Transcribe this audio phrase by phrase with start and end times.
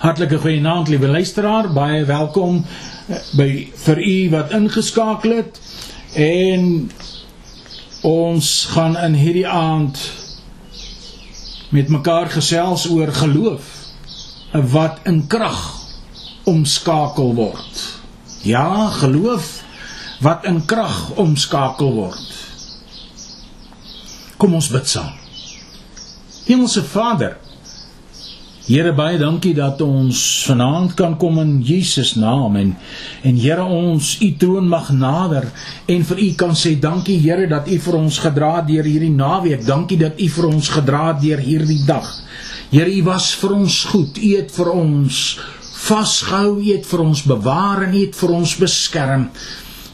[0.00, 3.48] Hartlike goeienaand liewe luisteraar, baie welkom eh, by
[3.82, 5.58] vir u wat ingeskakel het.
[6.16, 6.86] En
[8.08, 10.00] ons gaan in hierdie aand
[11.76, 13.68] met mekaar gesels oor geloof
[14.72, 15.60] wat in krag
[16.48, 17.84] omskakel word.
[18.40, 19.52] Ja, geloof
[20.24, 22.32] wat in krag omskakel word.
[24.40, 25.12] Kom ons bid saam.
[26.48, 27.36] Hemelse Vader,
[28.70, 32.68] Here baie dankie dat ons vanaand kan kom in Jesus naam en
[33.26, 35.48] en Here ons u troon mag nader
[35.90, 39.10] en vir u kan sê dankie Here dat u vir ons gedra het deur hierdie
[39.10, 39.64] naweek.
[39.66, 42.12] Dankie dat u vir ons gedra het deur hierdie dag.
[42.70, 44.22] Here u was vir ons goed.
[44.22, 45.18] U het vir ons
[45.88, 49.26] vasgehou, u het vir ons bewaar en u het vir ons beskerm.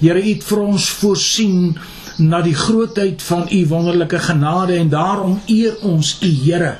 [0.02, 1.72] Here u het vir ons voorsien
[2.18, 6.76] na die grootheid van u wonderlike genade en daarom eer ons u Here.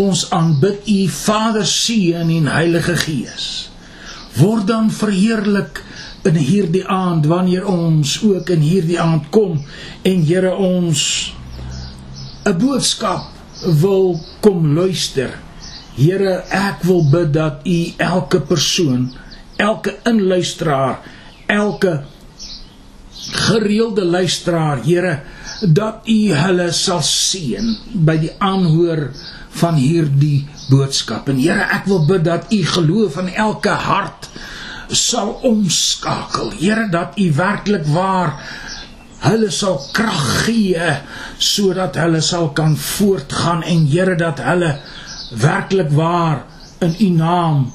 [0.00, 3.48] Ons aanbid U Vader, Seun en Heilige Gees.
[4.38, 5.82] Word dan verheerlik
[6.24, 9.58] in hierdie aand wanneer ons ook in hierdie aand kom
[10.08, 11.32] en Here ons
[12.44, 13.28] 'n boodskap
[13.82, 15.30] wil kom luister.
[15.94, 19.12] Here, ek wil bid dat U elke persoon,
[19.56, 21.02] elke inluisteraar,
[21.46, 22.02] elke
[23.46, 25.20] gereelde luisteraar, Here,
[25.62, 27.68] dat U hulle sal seën
[28.06, 29.08] by die aanhoor
[29.60, 31.28] van hierdie boodskap.
[31.28, 34.28] En Here, ek wil bid dat U geloof in elke hart
[34.92, 36.52] sal omskakel.
[36.58, 38.36] Here, dat U werklik waar
[39.22, 40.88] hulle sal krag gee
[41.38, 44.74] sodat hulle sal kan voortgaan en Here dat hulle
[45.38, 46.42] werklik waar
[46.82, 47.68] in U naam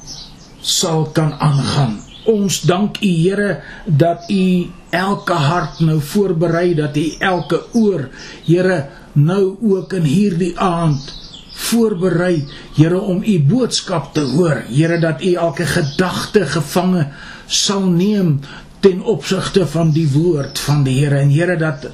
[0.60, 1.98] sal kan aangaan.
[2.28, 4.44] Ons dank U Here dat U
[4.90, 8.08] elke hart nou voorberei dat U elke oor
[8.44, 11.14] Here nou ook in hierdie aand
[11.58, 14.62] voorberei, Here, om u boodskap te hoor.
[14.70, 17.08] Here, dat u elke gedagte gevange
[17.46, 18.38] sal neem
[18.80, 21.88] ten opsigte van die woord van die Here en Here dat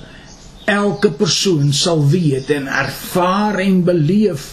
[0.69, 4.53] elke persoon sal weet en ervaar en beleef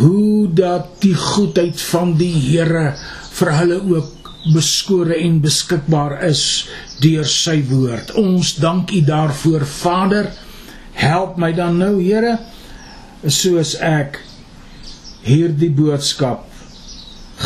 [0.00, 2.90] hoe dat die goedheid van die Here
[3.38, 4.12] vir hulle ook
[4.54, 6.42] beskore en beskikbaar is
[7.02, 8.12] deur sy woord.
[8.20, 10.30] Ons dank U daarvoor, Vader.
[10.96, 12.38] Help my dan nou, Here,
[13.26, 14.20] soos ek
[15.26, 16.46] hierdie boodskap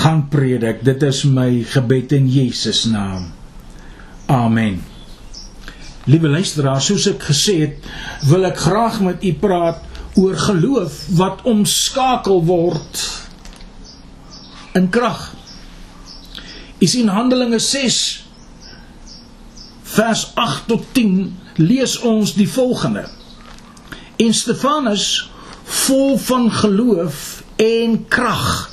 [0.01, 0.85] gaan predik.
[0.87, 3.31] Dit is my gebed in Jesus naam.
[4.31, 4.79] Amen.
[6.11, 7.89] Liewe luisteraars, soos ek gesê het,
[8.31, 9.83] wil ek graag met u praat
[10.19, 13.03] oor geloof wat omskakel word
[14.79, 15.30] in krag.
[16.81, 17.97] U sien Handelinge 6
[19.83, 21.27] vers 8 tot 10
[21.61, 23.03] lees ons die volgende.
[24.17, 25.31] En Stefanus
[25.85, 28.71] vol van geloof en krag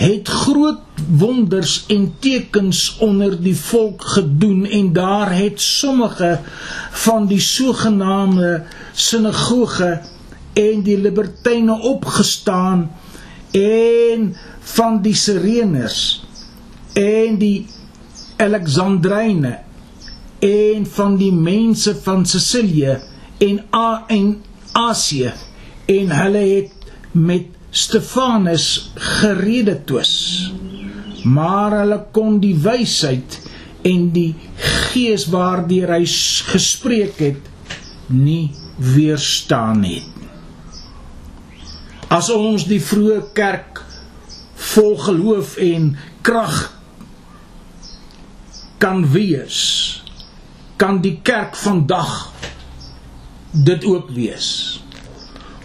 [0.00, 0.80] het groot
[1.20, 6.40] wonders en tekens onder die volk gedoen en daar het sommige
[7.04, 10.00] van die sogenaamde sinagoge
[10.52, 12.88] en die libertyne opgestaan
[13.52, 16.24] en van die sireners
[16.98, 17.66] en die
[18.40, 19.58] alexandryne
[20.40, 22.96] en van die mense van Sicilië
[23.44, 24.42] en A en
[24.72, 25.32] Asië
[25.90, 30.14] en hulle het met Stefanus gerede twis.
[31.22, 33.36] Maar hulle kon die wysheid
[33.86, 34.32] en die
[34.90, 36.04] gees waardeur hy
[36.52, 37.50] gespreek het
[38.10, 40.02] nie weerstaan nie.
[42.10, 43.84] As ons die vroeë kerk
[44.72, 45.92] vol geloof en
[46.26, 46.79] krag
[48.80, 49.58] kan wees,
[50.80, 52.32] kan die kerk vandag
[53.52, 54.80] dit ook wees.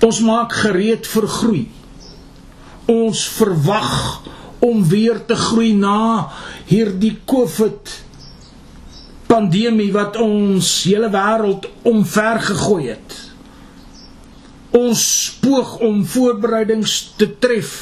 [0.04, 1.66] Ons maak gereed vir groei
[2.86, 4.22] ons verwag
[4.64, 6.32] om weer te groei na
[6.70, 7.94] hierdie COVID
[9.30, 13.16] pandemie wat ons hele wêreld omver gegooi het.
[14.76, 15.06] Ons
[15.42, 17.74] poog om voorbereidings te tref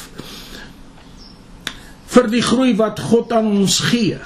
[2.14, 4.20] vir die groei wat God aan ons gee.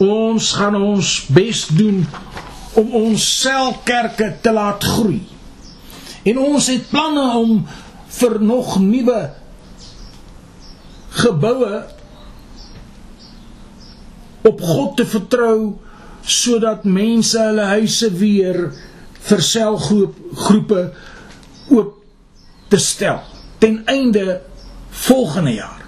[0.00, 2.00] Ons gaan ons bes doen
[2.80, 5.20] om ons selkerke te laat groei.
[6.24, 7.62] En ons het planne om
[8.20, 9.20] vir nog nuwe
[11.20, 11.82] geboue
[14.48, 15.56] op God te vertrou
[16.24, 18.60] sodat mense hulle huise weer
[19.28, 20.84] vir selgroep groepe
[21.70, 21.96] oop
[22.72, 23.20] te stel
[23.60, 24.40] ten einde
[25.06, 25.79] volgende jaar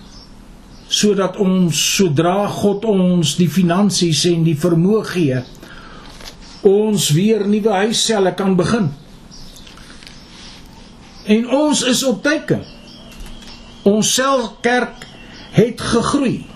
[0.93, 5.45] sodat ons sodra God ons die finansies en die vermoë gee
[6.69, 8.93] ons weer nuwe huiselle kan begin
[11.25, 12.65] En ons is op teken.
[13.83, 15.07] Ons selfkerk
[15.55, 16.47] het gegroei.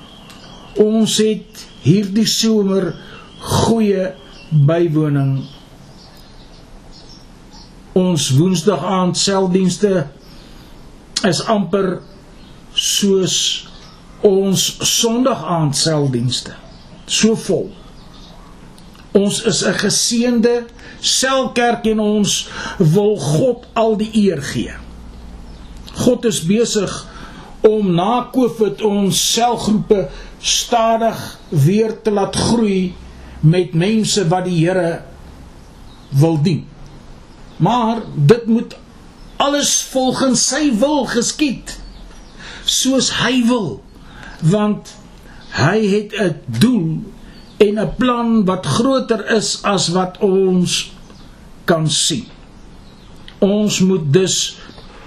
[0.82, 2.90] Ons het hierdie somer
[3.38, 4.10] goeie
[4.50, 5.44] bywoning.
[7.96, 10.08] Ons woensdag aand seldienste
[11.26, 12.00] is amper
[12.74, 13.38] soos
[14.26, 16.54] ons sondag aand seldienste.
[17.06, 17.70] So vol.
[19.16, 20.66] Ons is 'n geseënde
[21.00, 24.74] selkerk en ons wil God al die eer gee.
[25.94, 27.06] God is besig
[27.60, 30.08] om na Covid ons selgroepe
[30.38, 32.94] stadig weer te laat groei
[33.40, 35.02] met mense wat die Here
[36.08, 36.66] wil dien.
[37.56, 38.76] Maar dit moet
[39.36, 41.78] alles volgens sy wil geskied
[42.64, 43.80] soos hy wil
[44.40, 44.94] want
[45.56, 47.02] hy het 'n doel
[47.56, 50.92] en 'n plan wat groter is as wat ons
[51.64, 52.24] kan sien.
[53.38, 54.58] Ons moet dus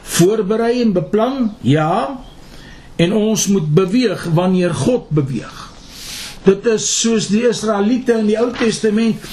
[0.02, 2.20] voorberei en beplan, ja,
[2.96, 5.70] en ons moet beweeg wanneer God beweeg.
[6.44, 9.24] Dit is soos die Israeliete in die Ou Testament.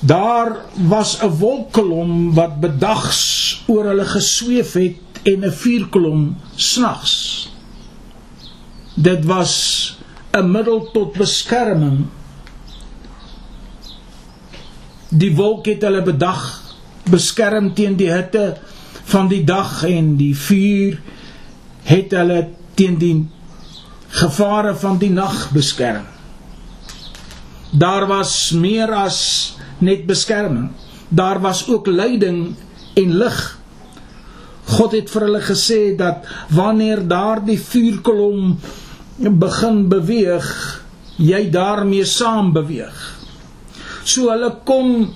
[0.00, 0.56] Daar
[0.88, 7.33] was 'n wolkkolom wat bedags oor hulle gesweef het en 'n vuurkolom snags.
[8.94, 9.98] Dit was
[10.32, 12.06] 'n middel tot beskerming.
[15.08, 16.62] Die wolk het hulle bedag
[17.10, 18.58] beskerm teen die hitte
[19.04, 21.00] van die dag en die vuur
[21.82, 23.28] het hulle teen die
[24.08, 26.06] gevare van die nag beskerm.
[27.70, 29.18] Daar was meer as
[29.78, 30.70] net beskerming.
[31.08, 32.54] Daar was ook leiding
[32.94, 33.58] en lig.
[34.64, 36.24] God het vir hulle gesê dat
[36.54, 38.58] wanneer daardie vuurkolom
[39.16, 40.48] begin beweeg,
[41.16, 42.96] jy daarmee saam beweeg.
[44.04, 45.14] So hulle kon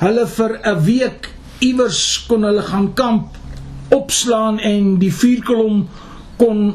[0.00, 1.30] hulle vir 'n week
[1.60, 3.36] iewers kon hulle gaan kamp
[3.88, 5.88] opslaan en die vuurkolom
[6.36, 6.74] kon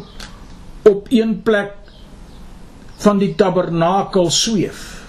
[0.84, 1.76] op een plek
[3.04, 5.02] van die tabernakel sweef.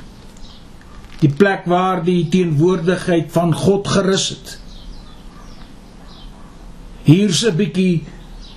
[1.20, 4.58] Die plek waar die teenwoordigheid van God gerus het.
[7.02, 8.04] Hier's 'n bietjie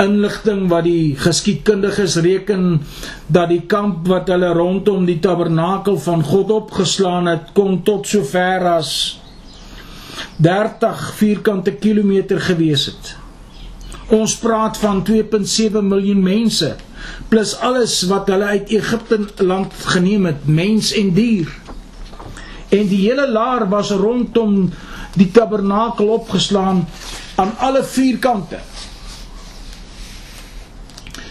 [0.02, 2.82] inligting wat die geskiedkundiges reken
[3.28, 8.66] dat die kamp wat hulle rondom die tabernakel van God opgeslaan het, kon tot sover
[8.76, 8.92] as
[10.44, 13.16] 30 vierkante kilometer gewees het.
[14.14, 16.76] Ons praat van 2.7 miljoen mense
[17.30, 21.50] plus alles wat hulle uit Egipte land geneem het, mens en dier.
[22.70, 24.70] En die hele laar was rondom
[25.16, 26.84] die tabernakel opgeslaan
[27.36, 28.60] aan alle vier kante.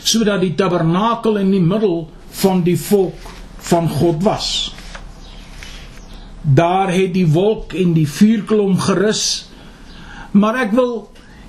[0.05, 2.05] Sodat die tabernakel in die middel
[2.43, 3.33] van die volk
[3.65, 4.49] van God was.
[6.43, 9.25] Daar het die wolk en die vuurkolom gerus.
[10.37, 10.95] Maar ek wil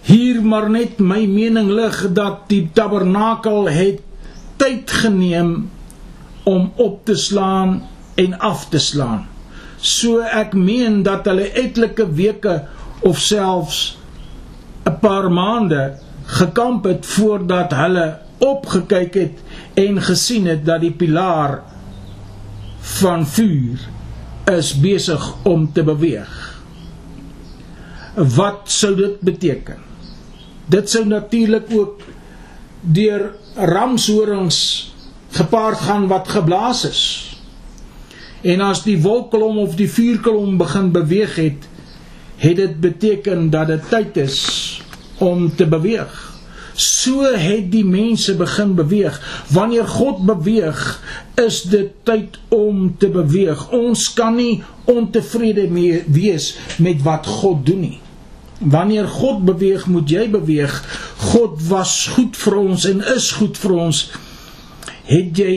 [0.08, 4.04] hier maar net my mening lig dat die tabernakel het
[4.62, 5.56] tyd geneem
[6.46, 7.82] om op te slaan
[8.16, 9.26] en af te slaan.
[9.82, 12.62] So ek meen dat hulle etlike weke
[13.02, 13.98] of selfs
[14.86, 19.40] 'n paar maande gekamp het voordat hulle opgekyk het
[19.74, 21.62] en gesien het dat die pilaar
[23.00, 23.80] van vuur
[24.52, 26.34] is besig om te beweeg.
[28.16, 29.82] Wat sou dit beteken?
[30.66, 32.02] Dit sou natuurlik ook
[32.82, 34.60] deur ramshorings
[35.36, 37.02] gepaard gaan wat geblaas is.
[38.42, 41.68] En as die wolkkolom of die vuurkolom begin beweeg het,
[42.38, 44.40] het dit beteken dat dit tyd is
[45.18, 46.25] om te beweeg.
[46.76, 49.20] So het die mense begin beweeg.
[49.56, 50.82] Wanneer God beweeg,
[51.40, 53.70] is dit tyd om te beweeg.
[53.72, 58.00] Ons kan nie ontevrede mee wees met wat God doen nie.
[58.60, 60.76] Wanneer God beweeg, moet jy beweeg.
[61.32, 64.04] God was goed vir ons en is goed vir ons.
[65.08, 65.56] Het jy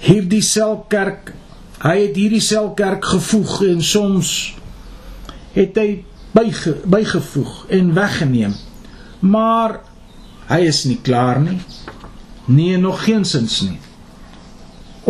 [0.00, 1.34] hierdie selkerk,
[1.82, 4.32] hy het hierdie selkerk gevoeg en soms
[5.54, 5.88] het hy
[6.34, 8.54] byge, bygevoeg en weggeneem.
[9.20, 9.80] Maar
[10.50, 11.60] hy is nie klaar nie.
[12.50, 13.78] Nee, nog geensins nie.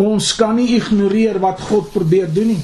[0.01, 2.63] Ons kan nie ignoreer wat God probeer doen nie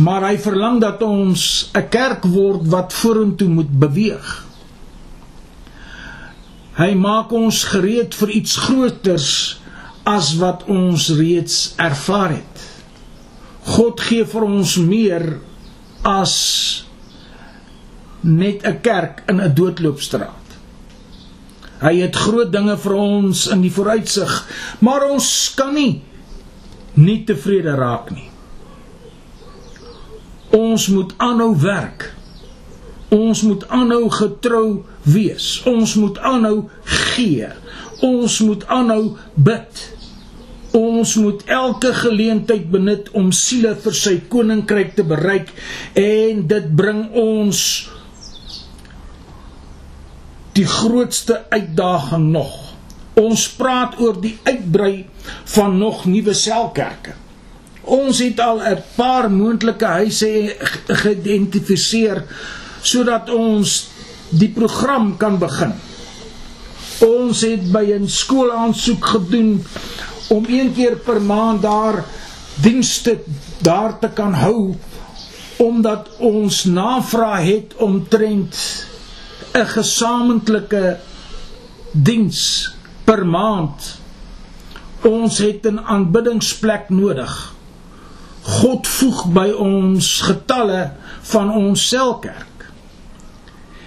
[0.00, 4.46] maar hy verlang dat ons 'n kerk word wat vorentoe moet beweeg.
[6.76, 9.60] Hy maak ons gereed vir iets groters
[10.04, 12.56] as wat ons reeds ervaar het.
[13.64, 15.38] God gee vir ons meer
[16.02, 16.84] as
[18.20, 20.39] net 'n kerk in 'n doodloopstraat.
[21.80, 24.32] Hy het groot dinge vir ons in die vooruitsig,
[24.84, 26.02] maar ons kan nie
[27.00, 28.26] nie tevrede raak nie.
[30.56, 32.10] Ons moet aanhou werk.
[33.14, 34.66] Ons moet aanhou getrou
[35.06, 35.60] wees.
[35.66, 37.48] Ons moet aanhou gee.
[38.06, 39.86] Ons moet aanhou bid.
[40.76, 45.50] Ons moet elke geleentheid benut om siele vir sy koninkryk te bereik
[45.98, 47.62] en dit bring ons
[50.60, 52.52] die grootste uitdaging nog.
[53.20, 55.06] Ons praat oor die uitbrei
[55.54, 57.14] van nog nuwe selkerke.
[57.90, 60.56] Ons het al 'n paar moontlike huise
[61.02, 62.24] geïdentifiseer
[62.82, 63.88] sodat ons
[64.28, 65.72] die program kan begin.
[67.00, 69.64] Ons het by 'n skool aansoek gedoen
[70.28, 72.04] om een keer per maand daar
[72.62, 73.18] dienste
[73.62, 74.76] daar te kan hou
[75.56, 78.56] omdat ons navraag het omtrent
[79.52, 80.98] 'n gesamentlike
[81.92, 83.98] diens per maand.
[85.02, 87.54] Ons het 'n aanbiddingsplek nodig.
[88.42, 92.70] God voeg by ons getalle van ons selkerk.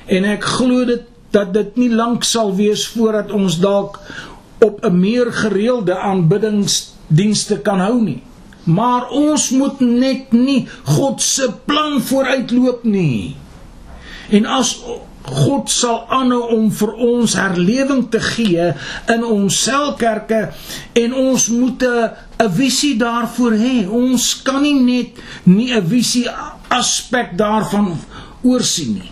[0.05, 1.01] En ek glo dit
[1.31, 3.99] dat dit nie lank sal wees voordat ons dalk
[4.59, 8.23] op 'n meer gereelde aanbiddingsdienste kan hou nie.
[8.63, 13.35] Maar ons moet net nie God se plan vooruitloop nie.
[14.29, 14.83] En as
[15.23, 18.65] God sal aanhou om vir ons herlewing te gee
[19.13, 20.49] in ons selkerke
[20.99, 23.87] en ons moet 'n visie daarvoor hê.
[23.87, 26.27] Ons kan nie net nie 'n visie
[26.67, 27.95] aspek daarvan
[28.43, 29.11] oorsien nie.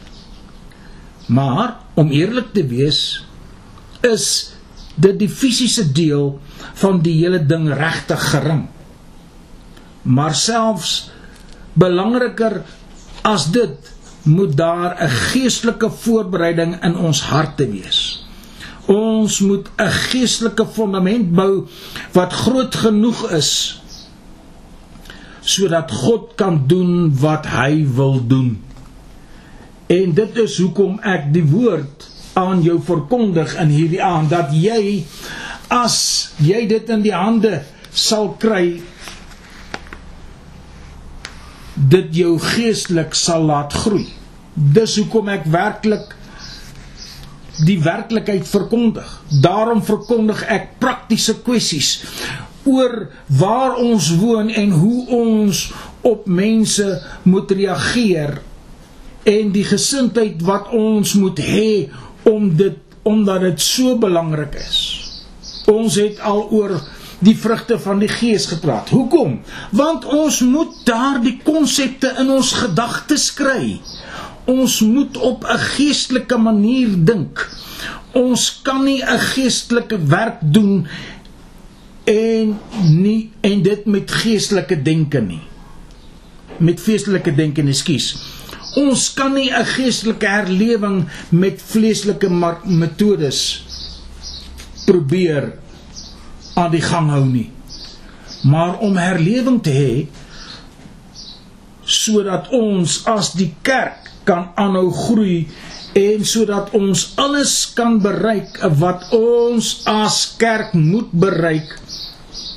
[1.28, 3.24] Maar om eerlik te wees
[4.02, 4.54] is
[4.96, 6.40] dit die fisiese deel
[6.74, 8.68] van die hele ding regtig gering.
[10.02, 11.12] Maar selfs
[11.74, 12.64] belangriker
[13.22, 13.92] as dit
[14.24, 18.26] moet daar 'n geestelike voorbereiding in ons harte wees.
[18.86, 21.68] Ons moet 'n geestelike fondament bou
[22.12, 23.82] wat groot genoeg is
[25.42, 28.64] sodat God kan doen wat hy wil doen.
[29.88, 35.04] En dit is hoekom ek die woord aan jou verkondig in hierdie aand dat jy
[35.68, 37.62] as jy dit in die hande
[37.92, 38.82] sal kry
[41.90, 44.08] dit jou geestelik sal laat groei.
[44.54, 46.16] Dis hoekom ek werklik
[47.66, 49.10] die werklikheid verkondig.
[49.42, 52.00] Daarom verkondig ek praktiese kwessies
[52.66, 55.66] oor waar ons woon en hoe ons
[56.06, 56.88] op mense
[57.24, 58.38] moet reageer
[59.30, 61.90] en die gesindheid wat ons moet hê
[62.30, 64.80] om dit omdat dit so belangrik is.
[65.70, 66.76] Ons het al oor
[67.22, 68.90] die vrugte van die gees gepraat.
[68.90, 69.40] Hoekom?
[69.78, 73.80] Want ons moet daardie konsepte in ons gedagtes kry.
[74.50, 77.50] Ons moet op 'n geestelike manier dink.
[78.12, 80.88] Ons kan nie 'n geestelike werk doen
[82.04, 85.42] en nie en dit met geestelike denke nie.
[86.58, 88.16] Met geestelike denke, ekskuus.
[88.76, 92.30] Ons kan nie 'n geestelike herlewing met vleeslike
[92.64, 93.66] metodes
[94.86, 95.61] probeer
[96.62, 97.50] aan die gang hou nie.
[98.48, 99.94] Maar om herlewing te hê
[101.92, 105.50] sodat ons as die kerk kan aanhou groei
[105.98, 111.74] en sodat ons alles kan bereik wat ons as kerk moet bereik,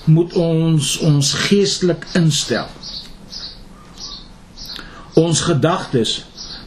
[0.07, 2.69] moet ons ons geestelik instel.
[5.19, 6.21] Ons gedagtes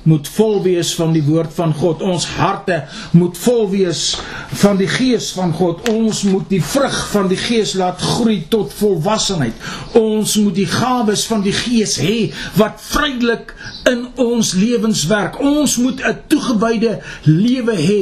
[0.08, 2.02] moet vol wees van die woord van God.
[2.06, 2.80] Ons harte
[3.12, 4.04] moet vol wees
[4.62, 5.84] van die gees van God.
[5.92, 9.68] Ons moet die vrug van die gees laat groei tot volwassenheid.
[10.00, 13.52] Ons moet die gawes van die gees hê wat vrylik
[13.92, 15.40] in ons lewens werk.
[15.44, 18.02] Ons moet 'n toegewyde lewe hê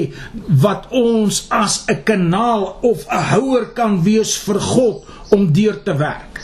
[0.61, 5.95] wat ons as 'n kanaal of 'n houer kan wees vir God om deur te
[5.97, 6.41] werk.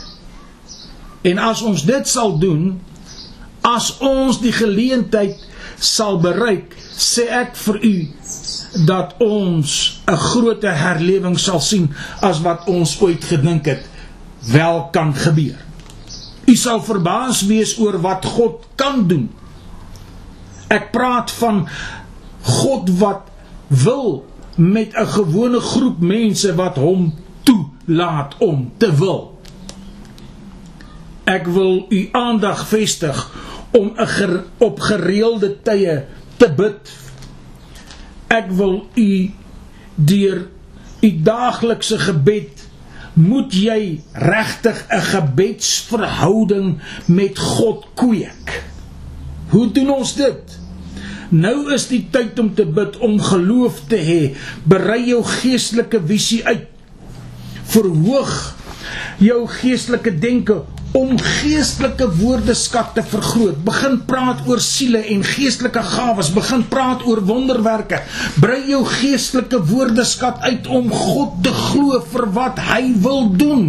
[1.22, 2.82] En as ons dit sal doen,
[3.62, 5.38] as ons die geleentheid
[5.81, 7.95] sal bereik, sê ek vir u
[8.85, 11.89] dat ons 'n groot herlewing sal sien
[12.21, 13.83] as wat ons ooit gedink het
[14.53, 15.57] wel kan gebeur.
[16.45, 19.29] U sal verbaas wees oor wat God kan doen.
[20.67, 21.67] Ek praat van
[22.41, 23.29] God wat
[23.67, 29.39] wil met 'n gewone groep mense wat hom toelaat om te wil.
[31.23, 33.31] Ek wil u aandag vestig
[33.71, 36.03] om ger, op gereelde tye
[36.37, 36.91] te bid.
[38.31, 39.11] Ek wil u
[39.95, 40.47] deur
[41.01, 42.67] u daaglikse gebed
[43.13, 48.63] moet jy regtig 'n gebedsverhouding met God kweek.
[49.49, 50.59] Hoe doen ons dit?
[51.29, 54.35] Nou is die tyd om te bid om geloof te hê.
[54.63, 56.67] Berei jou geestelike visie uit.
[57.63, 58.55] Verhoog
[59.17, 60.63] jou geestelike denke
[60.98, 63.62] om geestelike woordeskat te vergroot.
[63.63, 68.01] Begin praat oor siele en geestelike gawes, begin praat oor wonderwerke.
[68.43, 73.65] Brei jou geestelike woordeskat uit om God te glo vir wat hy wil doen.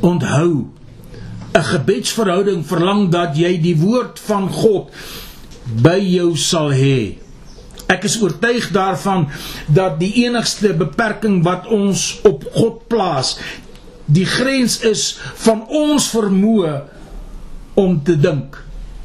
[0.00, 0.66] Onthou,
[1.54, 4.90] 'n gebedsverhouding verlang dat jy die woord van God
[5.82, 7.18] by jou sal hê.
[7.88, 9.28] Ek is oortuig daarvan
[9.66, 13.38] dat die enigste beperking wat ons op God plaas,
[14.08, 15.10] die grens is
[15.44, 16.74] van ons vermoë
[17.78, 18.56] om te dink,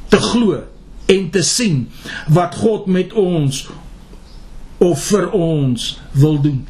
[0.08, 0.62] te glo
[1.12, 1.84] en te sien
[2.32, 3.66] wat God met ons
[4.82, 6.62] of vir ons wil doen.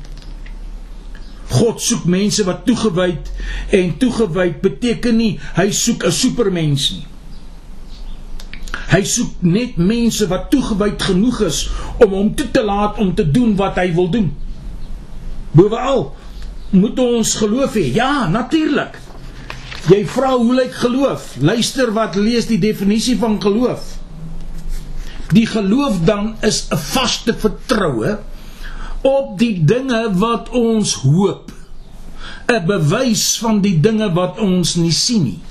[1.54, 3.30] God soek mense wat toegewyd
[3.78, 7.06] en toegewyd beteken nie hy soek 'n supermens nie.
[8.90, 13.30] Hy soek net mense wat toegewyd genoeg is om hom toe te laat om te
[13.30, 14.32] doen wat hy wil doen.
[15.52, 16.14] Bovenal
[16.74, 17.86] moet ons geloof hê.
[17.94, 18.98] Ja, natuurlik.
[19.90, 21.34] Jy vra hoe lyk geloof?
[21.44, 23.94] Luister wat lees die definisie van geloof.
[25.34, 28.18] Die geloof dan is 'n vaste vertroue
[29.02, 31.52] op die dinge wat ons hoop.
[32.48, 35.43] 'n Bewys van die dinge wat ons nie sien nie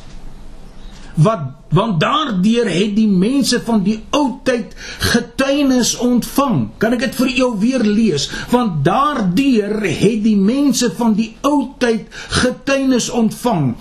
[1.16, 1.40] wat
[1.74, 4.76] want daardeur het die mense van die ou tyd
[5.10, 6.68] getuienis ontvang.
[6.78, 8.28] Kan ek dit vir jou weer lees?
[8.52, 12.06] Want daardeur het die mense van die ou tyd
[12.44, 13.72] getuienis ontvang.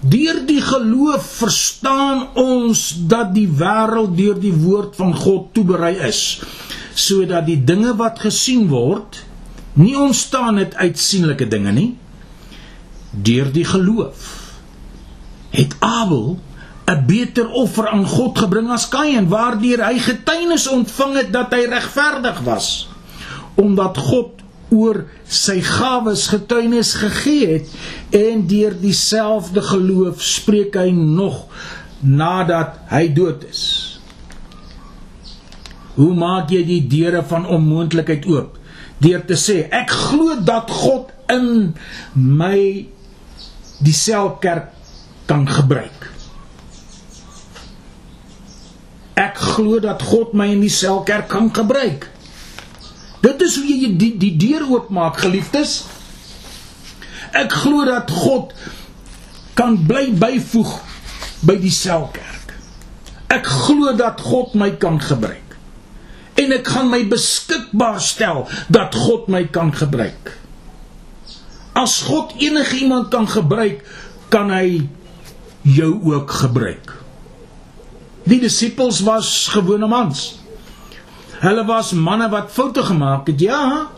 [0.00, 6.42] Deur die geloof verstaan ons dat die wêreld deur die woord van God toeberei is,
[6.92, 9.22] sodat die dinge wat gesien word
[9.78, 11.90] nie ontstaan het uit sienlike dinge nie.
[13.08, 14.36] Deur die geloof
[15.54, 16.36] het Abel
[16.88, 21.66] 'n beter offer aan God gebring as Kain waardeur hy getuienis ontvang het dat hy
[21.68, 22.88] regverdig was
[23.58, 24.38] omdat God
[24.74, 31.46] oor sy gawes getuienis gegee het en deur dieselfde geloof spreek hy nog
[32.00, 33.62] nadat hy dood is.
[35.98, 38.54] Hoe maak jy die deure van onmoontlikheid oop?
[39.02, 41.74] Deur te sê ek glo dat God in
[42.14, 42.86] my
[43.82, 44.70] die selkerk
[45.28, 45.97] kan gebruik.
[49.18, 52.06] Ek glo dat God my in die selkerk kan gebruik.
[53.24, 55.80] Dit is hoe jy die die deur oopmaak, geliefdes.
[57.34, 58.54] Ek glo dat God
[59.58, 60.70] kan bly byvoeg
[61.48, 62.54] by die selkerk.
[63.34, 65.56] Ek glo dat God my kan gebruik.
[66.38, 70.30] En ek gaan my beskikbaar stel dat God my kan gebruik.
[71.74, 73.82] As God enige iemand kan gebruik,
[74.30, 74.86] kan hy
[75.66, 76.97] jou ook gebruik.
[78.28, 80.26] Die disippels was gewone mans.
[81.38, 83.88] Hulle was manne wat foute gemaak het, ja.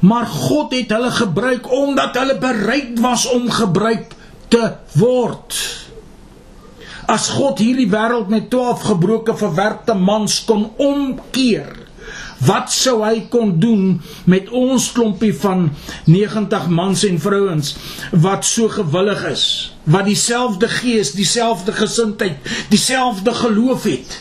[0.00, 4.14] Maar God het hulle gebruik omdat hulle bereid was om gebruik
[4.48, 5.54] te word.
[7.10, 11.79] As God hierdie wêreld met 12 gebroke verwerpte mans kon omkeer,
[12.46, 14.00] wat sou hy kon doen
[14.30, 15.68] met ons klompie van
[16.06, 17.74] 90 mans en vrouens
[18.24, 19.44] wat so gewillig is,
[19.84, 22.40] wat dieselfde gees, dieselfde gesindheid,
[22.72, 24.18] dieselfde geloof het.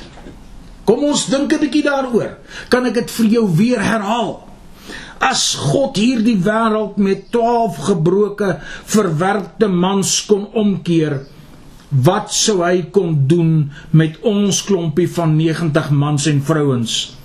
[0.90, 2.38] Kom ons dink 'n bietjie daaroor.
[2.70, 4.48] Kan ek dit vir jou weer herhaal?
[5.20, 11.28] As God hierdie wêreld met 12 gebroke, verwerpte mans kon omkeer,
[11.90, 17.19] wat sou hy kon doen met ons klompie van 90 mans en vrouens?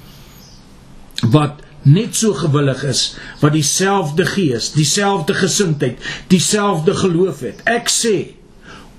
[1.33, 3.03] Wat net so gewillig is
[3.43, 6.01] wat dieselfde gees, dieselfde gesindheid,
[6.33, 7.61] dieselfde geloof het.
[7.69, 8.17] Ek sê,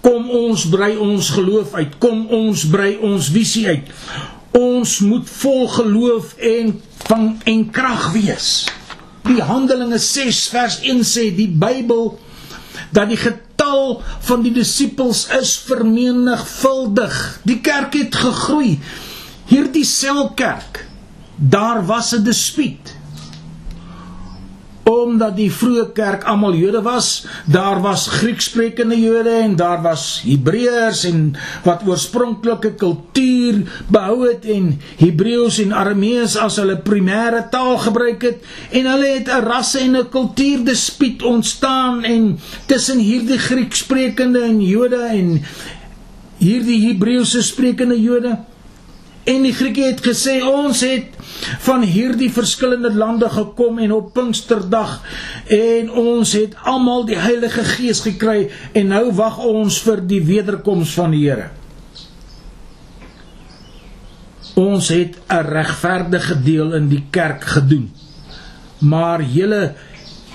[0.05, 3.89] kom ons brei ons geloof uit, kom ons brei ons visie uit.
[4.55, 6.75] Ons moet vol geloof en
[7.09, 8.51] van en krag wees.
[9.25, 12.13] Die Handelinge 6 vers 1 sê die Bybel
[12.93, 17.15] dat die getal van die disippels is vermenigvuldig.
[17.43, 18.77] Die kerk het gegroei.
[19.49, 20.85] Hierdie selkerk
[21.35, 22.95] daar was 'n dispuut.
[24.83, 31.03] Omdat die vroeë kerk almal Jode was, daar was Griekssprekende Jode en daar was Hebreërs
[31.03, 38.21] en wat oorspronklike kultuur behou het en Hebreëus en Aramees as hulle primêre taal gebruik
[38.21, 44.61] het en hulle het 'n rasse en 'n kultuurdispuut ontstaan en tussen hierdie Griekssprekende en
[44.61, 45.41] Jode en
[46.37, 48.37] hierdie Hebreëse sprekende Jode
[49.25, 51.13] En die Grieke het gesê ons het
[51.65, 54.99] van hierdie verskillende lande gekom en op Pinksterdag
[55.55, 60.93] en ons het almal die Heilige Gees gekry en nou wag ons vir die wederkoms
[60.97, 61.49] van die Here.
[64.55, 67.91] Ons het 'n regverdige deel in die kerk gedoen.
[68.79, 69.73] Maar julle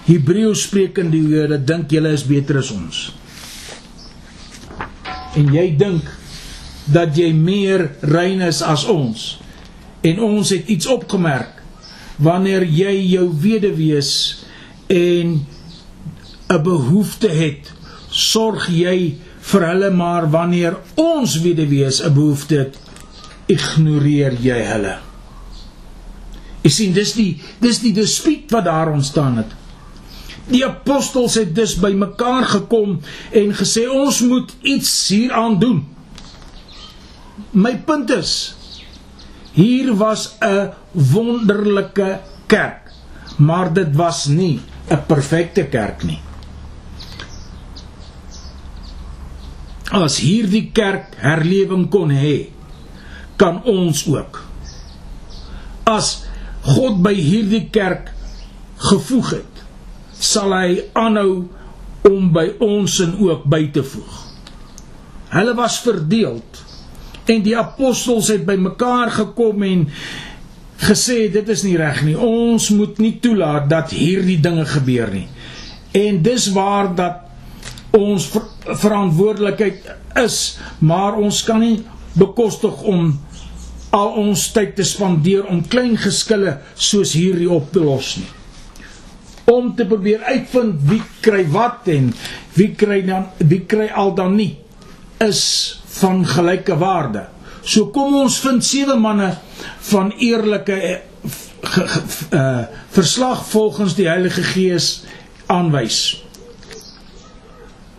[0.04, 3.20] Hebreëus sprekende Jode dink julle is beter as ons.
[5.38, 6.06] en jy dink
[6.92, 9.38] dat jy meer rein is as ons.
[10.02, 11.58] En ons het iets opgemerk.
[12.20, 14.44] Wanneer jy jou weduwees
[14.86, 15.46] en
[16.50, 17.72] 'n behoefte het
[18.10, 19.16] sorg jy
[19.50, 22.78] vir hulle maar wanneer ons weduwees 'n behoefte het
[23.46, 24.98] ignoreer jy hulle.
[26.62, 29.54] Jy sien dis die dis die dispuut wat daar ontstaan het.
[30.50, 33.00] Die apostels het dus bymekaar gekom
[33.32, 35.86] en gesê ons moet iets hieraan doen.
[37.52, 38.54] My punt is
[39.52, 42.92] hier was 'n wonderlike kerk,
[43.38, 46.20] maar dit was nie 'n perfekte kerk nie.
[49.90, 52.50] As hierdie kerk herlewing kon hê,
[53.36, 54.44] kan ons ook.
[55.84, 56.22] As
[56.62, 58.12] God by hierdie kerk
[58.76, 59.54] gevoeg het,
[60.18, 61.48] sal hy aanhou
[62.06, 64.26] om by ons en ook by te voeg.
[65.28, 66.69] Hulle was verdeeld
[67.30, 69.86] en die apostels het bymekaar gekom en
[70.80, 72.16] gesê dit is nie reg nie.
[72.16, 75.28] Ons moet nie toelaat dat hierdie dinge gebeur nie.
[75.96, 78.46] En dis waar dat ons ver
[78.80, 79.86] verantwoordelikheid
[80.22, 81.80] is, maar ons kan nie
[82.18, 83.12] bekostig om
[83.94, 88.30] al ons tyd te spandeer om klein geskille soos hierdie op te los nie
[89.50, 92.12] om te probeer uitvind wie kry wat en
[92.54, 94.52] wie kry dan wie kry al dan nie
[95.26, 95.42] is
[95.98, 97.26] van gelyke waarde.
[97.62, 99.34] So kom ons vind sewe manne
[99.90, 100.80] van eerlike
[102.32, 105.02] uh verslag volgens die Heilige Gees
[105.46, 106.24] aanwys.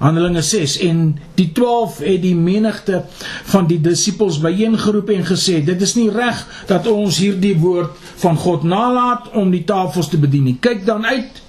[0.01, 3.03] Handelinge 6 en die 12 het die menigte
[3.51, 8.39] van die disippels byeengeroep en gesê dit is nie reg dat ons hierdie woord van
[8.41, 10.57] God nalat om die tafels te bedien nie.
[10.59, 11.41] Kyk dan uit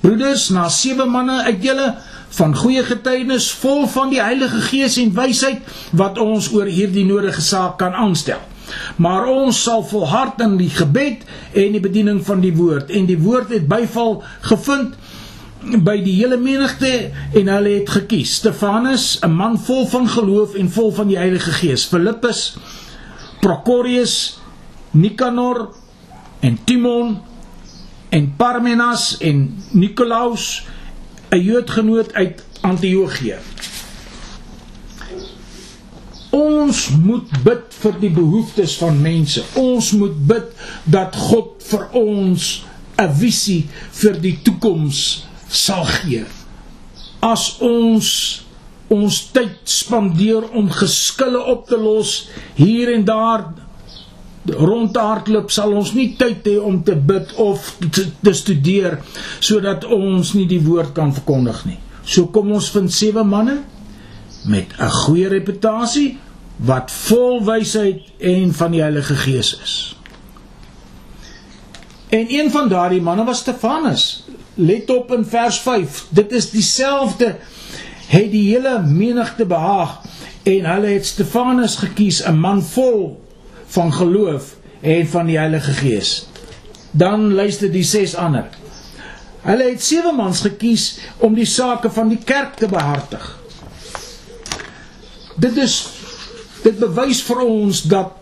[0.00, 1.90] broeders na sewe manne uit julle
[2.30, 5.66] van goeie getuienis vol van die Heilige Gees en wysheid
[5.96, 8.38] wat ons oor hierdie nodige saak kan aanstel.
[9.02, 11.24] Maar ons sal volhard in die gebed
[11.58, 12.90] en die bediening van die woord.
[12.90, 14.94] En die woord het byval gevind
[15.60, 18.38] by die hele menigte en hulle het gekies.
[18.40, 21.84] Stefanus 'n man vol van geloof en vol van die Heilige Gees.
[21.84, 22.56] Filippus
[23.40, 24.38] Procorius
[24.90, 25.68] Nicanor
[26.40, 27.18] en Timon
[28.08, 30.66] en Parmenas en Nikolaus
[31.32, 33.38] 'n Joodgenoot uit Antiochië
[36.30, 39.42] Ons moet bid vir die behoeftes van mense.
[39.58, 40.52] Ons moet bid
[40.86, 42.62] dat God vir ons
[42.98, 43.66] 'n visie
[44.02, 46.24] vir die toekoms sal gee.
[47.20, 48.44] As ons
[48.90, 53.44] ons tyd spandeer om geskille op te los hier en daar
[54.52, 58.98] rond te hardloop sal ons nie tyd hê om te bid of te, te studeer
[59.40, 61.78] sodat ons nie die woord kan verkondig nie.
[62.04, 63.60] So kom ons vind sewe manne
[64.44, 66.18] met 'n goeie reputasie
[66.56, 69.96] wat vol wysheid en van die Heilige Gees is.
[72.10, 74.24] En een van daardie manne was Stefanus.
[74.54, 76.06] Let op in vers 5.
[76.08, 77.36] Dit is dieselfde
[78.06, 80.00] het die hele menigte behaag
[80.42, 83.19] en hulle het Stefanus gekies, 'n man vol
[83.70, 86.26] van geloof en van die Heilige Gees.
[86.90, 88.48] Dan luister die ses ander.
[89.40, 93.24] Hulle het sewe mans gekies om die sake van die kerk te behartig.
[95.40, 95.76] Dit is
[96.60, 98.16] dit bewys vir ons dat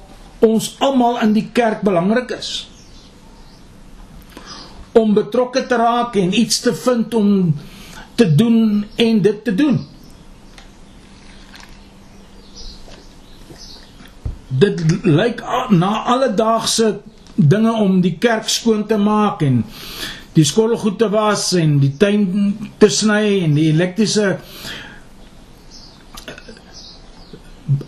[0.47, 2.69] ons almal in die kerk belangrik is.
[4.95, 7.33] Om betrokke te raak en iets te vind om
[8.15, 9.81] te doen en dit te doen.
[14.49, 17.01] Dit lyk na alledaagse
[17.35, 19.63] dinge om die kerk skoon te maak en
[20.33, 22.25] die skottelgoed te was en die tuin
[22.81, 24.39] te sny en die elektriese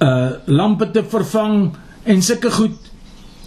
[0.05, 1.71] uh lampe te vervang
[2.05, 2.77] en sulke goed.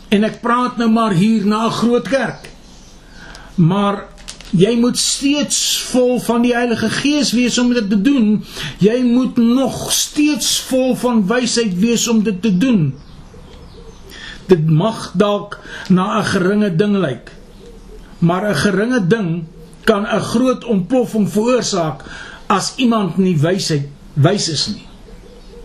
[0.09, 2.49] En ek praat nou maar hier na 'n groot kerk.
[3.55, 4.05] Maar
[4.49, 8.43] jy moet steeds vol van die Heilige Gees wees om dit te doen.
[8.79, 12.93] Jy moet nog steeds vol van wysheid wees om dit te doen
[14.47, 17.31] dit mag dalk na 'n geringe ding lyk.
[18.19, 19.43] Maar 'n geringe ding
[19.83, 22.03] kan 'n groot ontploffing veroorsaak
[22.47, 24.87] as iemand nie wysheid wys is nie.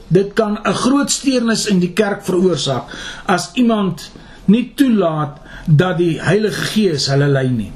[0.09, 2.85] Dit kan 'n groot steurnis in die kerk veroorsaak
[3.27, 4.11] as iemand
[4.45, 7.73] nie toelaat dat die Heilige Gees hulle lei nie.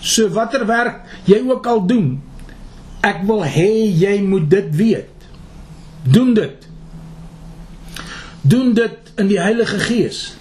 [0.00, 2.22] So watter werk jy ook al doen,
[3.00, 5.26] ek wil hê jy moet dit weet.
[6.02, 6.68] Doen dit.
[8.42, 10.34] Doen dit in die Heilige Gees.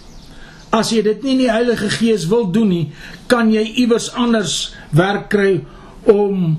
[0.74, 2.86] As jy dit nie in die Heilige Gees wil doen nie,
[3.32, 5.62] kan jy iewers anders werk kry
[6.08, 6.58] om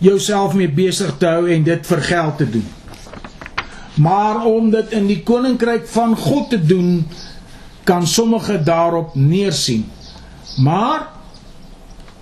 [0.00, 2.66] jouself mee besig te hou en dit vir geld te doen.
[4.00, 7.04] Maar om dit in die koninkryk van God te doen,
[7.84, 9.84] kan sommige daarop neersien.
[10.64, 11.08] Maar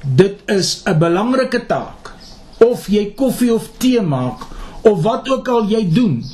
[0.02, 2.14] dit is 'n belangrike taak.
[2.58, 4.46] Of jy koffie of tee maak
[4.82, 6.24] of wat ook al jy doen.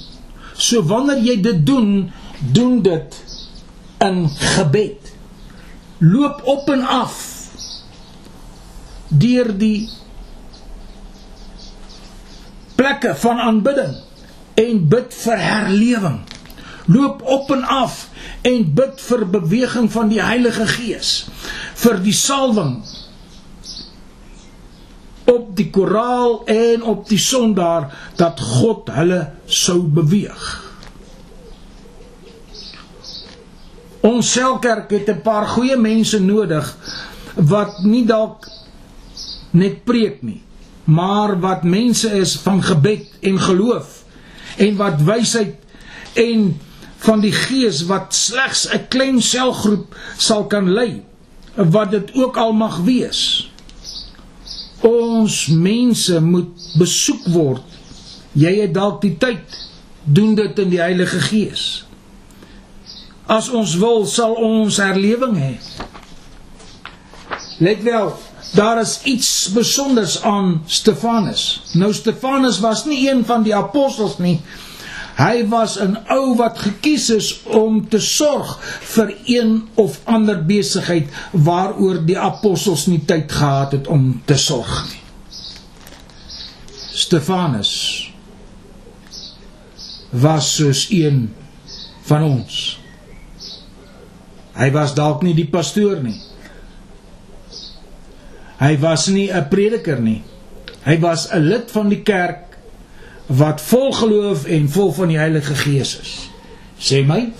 [0.56, 2.12] So wanneer jy dit doen,
[2.52, 3.24] doen dit
[3.98, 5.12] in gebed.
[5.98, 7.32] Loop op en af
[9.08, 9.88] deur die
[12.74, 13.94] plekke van aanbidding
[14.54, 16.18] en bid vir herlewing.
[16.86, 18.08] Loop op en af
[18.42, 21.14] en bid vir beweging van die Heilige Gees,
[21.80, 22.82] vir die salwing
[25.30, 27.88] op die koraal en op die sondaar
[28.20, 30.63] dat God hulle sou beweeg.
[34.04, 36.76] Ons selkerk het 'n paar goeie mense nodig
[37.34, 38.48] wat nie dalk
[39.50, 40.42] net preek nie,
[40.84, 44.04] maar wat mense is van gebed en geloof
[44.56, 45.56] en wat wysheid
[46.12, 46.60] en
[46.96, 51.02] van die gees wat slegs 'n klein selgroep sal kan lei
[51.54, 53.50] wat dit ook al mag wees.
[54.80, 57.62] Ons mense moet besoek word.
[58.32, 59.68] Jy het dalk die tyd
[60.02, 61.84] doen dit in die Heilige Gees
[63.26, 65.54] as ons wil sal ons herlewing hê
[67.64, 68.12] let wel
[68.54, 74.38] daar is iets besonders aan Stefanus nou Stefanus was nie een van die apostels nie
[75.14, 81.06] Hy was 'n ou wat gekies is om te sorg vir een of ander besigheid
[81.30, 85.02] waaroor die apostels nie tyd gehad het om te sorg nie.
[86.92, 88.10] Stefanus
[90.10, 91.34] was soos een
[92.02, 92.83] van ons.
[94.54, 96.20] Hy was dalk nie die pastoor nie.
[98.60, 100.22] Hy was nie 'n prediker nie.
[100.84, 102.58] Hy was 'n lid van die kerk
[103.26, 106.28] wat vol geloof en vol van die Heilige Gees is.
[106.78, 107.32] Sê my,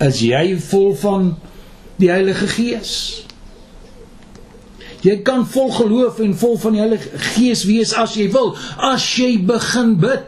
[0.00, 1.36] is jy vol van
[1.96, 3.22] die Heilige Gees?
[5.02, 9.04] Jy kan vol geloof en vol van die Heilige Gees wees as jy wil, as
[9.16, 10.24] jy begin bid.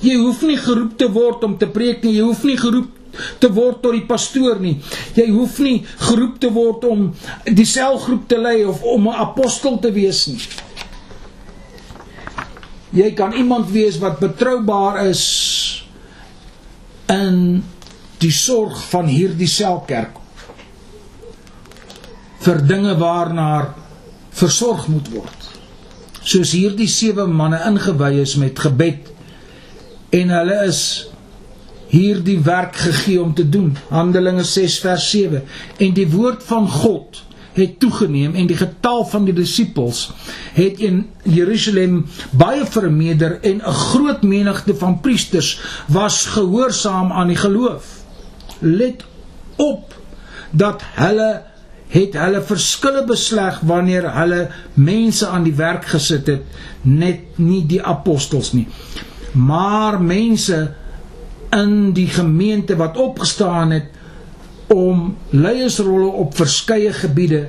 [0.00, 2.97] Jy hoef nie geroep te word om te preek nie, jy hoef nie geroep
[3.38, 4.76] te word tot die pastoor nie.
[5.14, 7.08] Jy hoef nie geroep te word om
[7.44, 10.40] die selgroep te lei of om 'n apostel te wees nie.
[12.90, 15.84] Jy kan iemand wees wat betroubaar is
[17.08, 17.62] in
[18.18, 20.16] die sorg van hierdie selkerk
[22.40, 23.74] vir dinge waarna
[24.38, 25.46] versorg moet word.
[26.22, 29.10] Soos hierdie sewe manne ingewy is met gebed
[30.14, 31.07] en hulle is
[31.88, 33.76] hierdie werk gegee om te doen.
[33.88, 35.42] Handelinge 6 vers 7
[35.78, 37.22] en die woord van God
[37.58, 40.08] het toegeneem en die getal van die disippels
[40.54, 47.36] het in Jerusalem baie vermeerder en 'n groot menigte van priesters was gehoorsaam aan die
[47.36, 47.84] geloof.
[48.58, 49.04] Let
[49.56, 49.94] op
[50.50, 51.42] dat hulle
[51.88, 56.42] het hulle verskille besleg wanneer hulle mense aan die werk gesit het,
[56.82, 58.68] net nie die apostels nie,
[59.32, 60.74] maar mense
[61.54, 63.94] in die gemeente wat opgestaan het
[64.72, 67.48] om leiersrolle op verskeie gebiede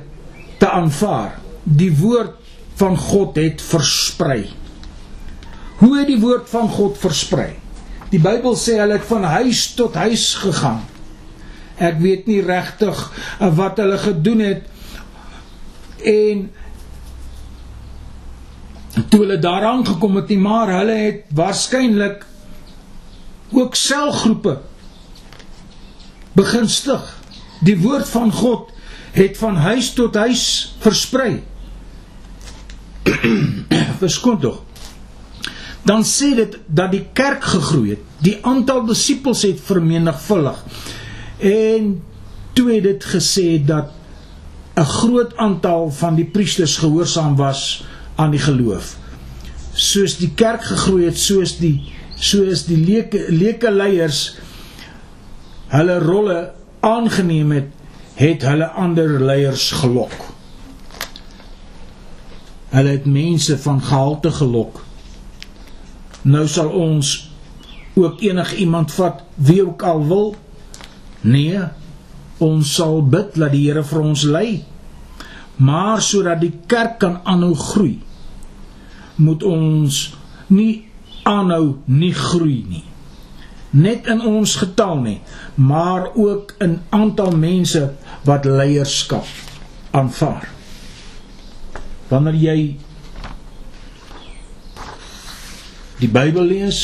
[0.58, 1.38] te aanvaar.
[1.64, 2.36] Die woord
[2.80, 4.46] van God het versprei.
[5.80, 7.52] Hoe het die woord van God versprei?
[8.10, 10.80] Die Bybel sê hulle het van huis tot huis gegaan.
[11.80, 12.98] Ek weet nie regtig
[13.56, 14.66] wat hulle gedoen het
[16.10, 16.48] en
[19.08, 22.24] toe hulle daaraan gekom het nie, maar hulle het waarskynlik
[23.52, 24.58] ook selgroepe
[26.32, 27.18] begin stig.
[27.60, 28.70] Die woord van God
[29.12, 31.42] het van huis tot huis versprei.
[34.02, 34.62] Verskoon tog.
[35.82, 38.04] Dan sê dit dat die kerk gegroei het.
[38.22, 40.60] Die aantal disippels het vermenigvuldig.
[41.38, 41.96] En
[42.52, 43.90] toe het dit gesê dat
[44.76, 47.84] 'n groot aantal van die priesters gehoorsaam was
[48.14, 48.96] aan die geloof.
[49.72, 54.20] Soos die kerk gegroei het, soos die soos die leuke leuke leiers
[55.72, 56.38] hulle rolle
[56.84, 57.68] aangeneem het,
[58.20, 60.14] het hulle ander leiers gelok.
[62.70, 64.82] Hulle het mense van gehalte gelok.
[66.22, 67.14] Nou sal ons
[67.96, 70.34] ook enig iemand vat wie ook al wil.
[71.20, 71.62] Nee,
[72.38, 74.60] ons sal bid dat die Here vir ons lei.
[75.60, 77.98] Maar sodat die kerk kan aanhou groei,
[79.20, 80.04] moet ons
[80.48, 80.89] nie
[81.22, 82.84] aanhou nie groei nie
[83.70, 85.20] net in ons getal nie,
[85.54, 87.92] maar ook in aantal mense
[88.26, 89.26] wat leierskap
[89.90, 90.48] aanvaar.
[92.10, 92.58] Wanneer jy
[96.00, 96.80] die Bybel lees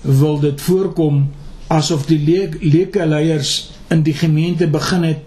[0.00, 1.26] wil dit voorkom
[1.70, 5.26] asof die leuke leiers in die gemeente begin het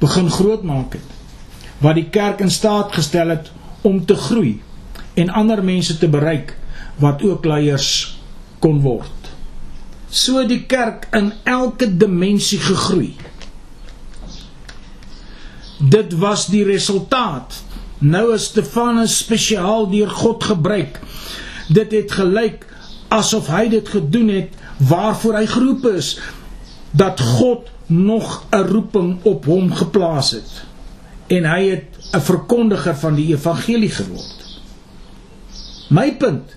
[0.00, 1.12] begin grootmaak het
[1.84, 3.52] wat die kerk in staat gestel het
[3.86, 4.56] om te groei
[5.14, 6.56] en ander mense te bereik
[7.02, 7.90] wat ook leiers
[8.64, 9.30] kon word.
[10.10, 13.14] So die kerk in elke dimensie gegroei.
[15.78, 17.58] Dit was die resultaat.
[17.98, 21.00] Nou is Stefanus spesiaal deur God gebruik.
[21.68, 22.64] Dit het gelyk
[23.12, 26.16] asof hy dit gedoen het waarvoor hy geroep is
[26.96, 30.64] dat God nog 'n roeping op hom geplaas het
[31.26, 34.44] en hy het 'n verkondiger van die evangelie geword.
[35.88, 36.56] My punt,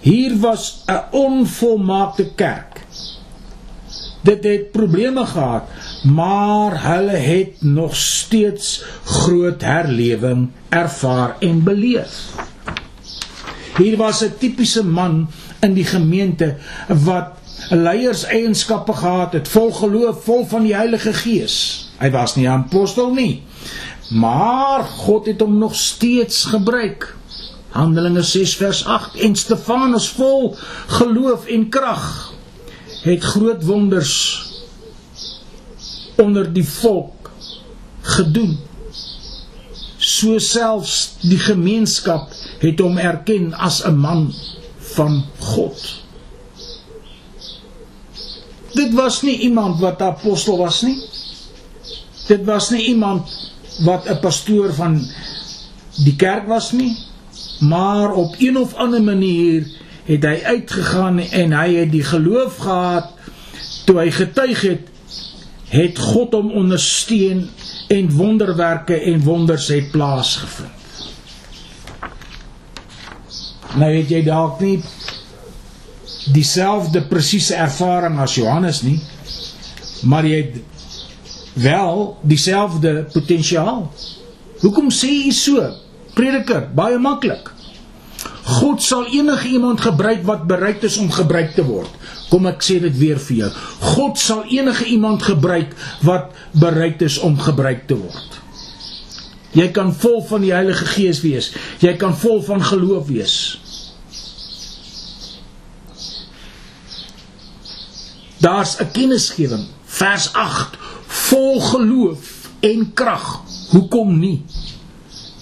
[0.00, 2.86] hier was 'n onvolmaakte kerk.
[4.22, 5.64] Dit het probleme gehad,
[6.04, 12.14] maar hulle het nog steeds groot herlewing ervaar en beleef.
[13.76, 15.28] Hier was 'n tipiese man
[15.60, 16.56] in die gemeente
[16.88, 17.28] wat
[17.68, 21.88] leierseienskappe gehad het, vol geloof, vol van die Heilige Gees.
[21.98, 23.42] Hy was nie 'n apostel nie,
[24.10, 27.16] maar God het hom nog steeds gebruik.
[27.70, 32.32] Handelinge 6 vers 8 en Stefanus vol geloof en krag
[33.02, 34.42] het groot wonders
[36.16, 37.30] onder die volk
[38.00, 38.58] gedoen.
[39.96, 44.34] So selfs die gemeenskap het hom erken as 'n man
[44.94, 46.02] van God.
[48.72, 50.98] Dit was nie iemand wat apostel was nie.
[52.26, 53.49] Dit was nie iemand
[53.84, 55.00] wat 'n pastoor van
[56.04, 56.96] die kerk was nie,
[57.60, 59.66] maar op een of ander manier
[60.04, 63.12] het hy uitgegaan en hy het die geloof gehad
[63.84, 64.88] toe hy getuig het
[65.70, 67.44] het God hom ondersteun
[67.88, 70.78] en wonderwerke en wonders het plaasgevind.
[73.78, 74.80] Nou het jy dalk nie
[76.34, 78.98] dieselfde presiese ervaring as Johannes nie,
[80.10, 80.58] maar jy het
[81.54, 83.92] wel dieselfde potensiaal.
[84.60, 85.64] Hoekom sê jy so?
[86.14, 87.52] Prediker, baie maklik.
[88.50, 91.90] God sal enige iemand gebruik wat bereid is om gebruik te word.
[92.30, 93.50] Kom ek sê dit weer vir jou.
[93.94, 95.72] God sal enige iemand gebruik
[96.06, 98.38] wat bereid is om gebruik te word.
[99.56, 101.50] Jy kan vol van die Heilige Gees wees.
[101.82, 103.34] Jy kan vol van geloof wees.
[108.40, 110.78] Daar's 'n kennisgewing, vers 8,
[111.10, 113.42] vol geloof en krag.
[113.70, 114.44] Hoekom nie?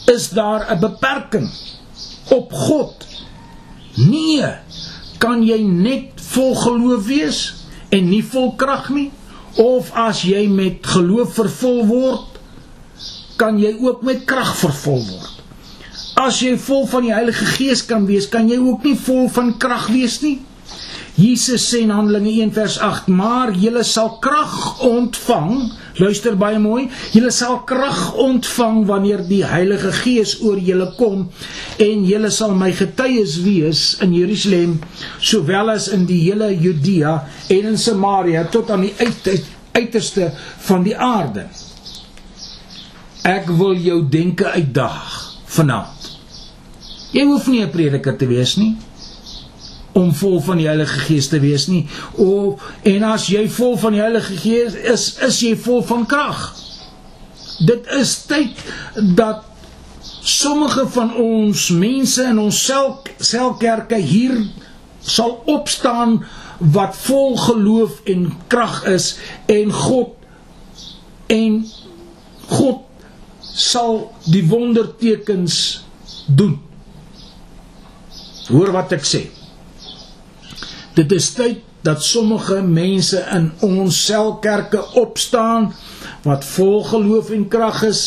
[0.07, 1.51] Is daar 'n beperking
[2.29, 3.07] op God?
[3.95, 4.47] Nee.
[5.19, 7.55] Kan jy net vol geloof wees
[7.89, 9.11] en nie vol krag nie?
[9.57, 12.39] Of as jy met geloof vervul word,
[13.37, 15.35] kan jy ook met krag vervul word.
[16.15, 19.57] As jy vol van die Heilige Gees kan wees, kan jy ook nie vol van
[19.59, 20.39] krag wees nie.
[21.19, 26.89] Jesus sê in Handelinge 1 vers 8: "Maar julle sal krag ontvang." Luister baie mooi.
[27.11, 31.29] Julle sal krag ontvang wanneer die Heilige Gees oor julle kom
[31.79, 34.79] en julle sal my getuies wees in Jerusalem
[35.19, 38.95] sowel as in die hele Judea en in Samaria tot aan die
[39.75, 40.33] uiterste
[40.71, 41.49] van die aarde.
[43.27, 46.13] Ek wil jou denke uitdaag vanaand.
[47.11, 48.77] Jy hoef nie 'n prediker te wees nie
[49.99, 51.85] om vol van die Heilige Gees te wees nie.
[52.17, 52.57] O
[52.87, 56.43] en as jy vol van die Heilige Gees is, is jy vol van krag.
[57.67, 58.63] Dit is tyd
[59.19, 59.43] dat
[60.23, 64.37] sommige van ons mense in ons sel selkerke hier
[65.03, 66.21] sal opstaan
[66.59, 70.15] wat vol geloof en krag is en God
[71.33, 71.61] en
[72.49, 72.85] God
[73.59, 75.59] sal die wondertekens
[76.27, 76.59] doen.
[78.49, 79.27] Hoor wat ek sê.
[80.99, 85.71] Dit is tyd dat sommige mense in ons selkerke opstaan
[86.25, 88.01] wat vol geloof en krag is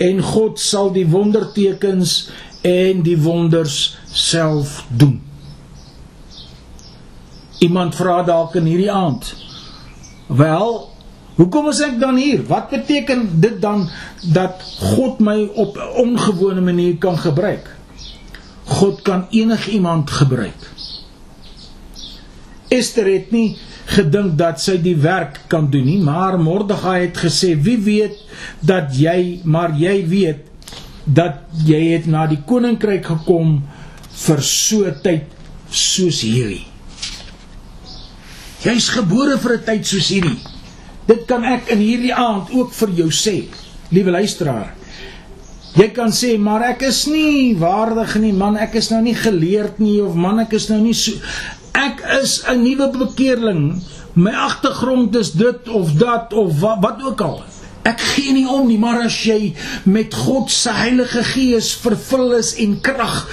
[0.00, 2.30] en God sal die wondertekens
[2.64, 5.18] en die wonders self doen.
[7.58, 9.34] Iemand vra dalk in hierdie aand.
[10.26, 10.72] Wel,
[11.36, 12.46] hoekom is ek dan hier?
[12.48, 13.88] Wat beteken dit dan
[14.32, 17.76] dat God my op 'n ongewone manier kan gebruik?
[18.64, 20.77] God kan enigiemand gebruik.
[22.68, 23.56] Ester het nie
[23.88, 28.16] gedink dat sy die werk kan doen nie, maar Mordegai het gesê: "Wie weet
[28.60, 30.44] dat jy, maar jy weet
[31.04, 33.62] dat jy het na die koninkryk gekom
[34.12, 35.24] vir so tyd
[35.70, 36.66] soos hierdie."
[38.64, 40.38] Jy's gebore vir 'n tyd soos hierdie.
[41.06, 43.48] Dit kan ek in hierdie aand ook vir jou sê,
[43.90, 44.74] liewe luisteraar.
[45.76, 49.78] Jy kan sê, maar ek is nie waardig nie, man, ek is nou nie geleerd
[49.78, 51.12] nie of man, ek is nou nie so
[51.78, 53.82] Ek is 'n nuwe bekeerling.
[54.12, 57.42] My agtergrond is dit of dat of wat, wat ook al.
[57.82, 59.54] Ek gee nie om nie, maar as jy
[59.84, 63.28] met God se Heilige Gees vervul is en krag,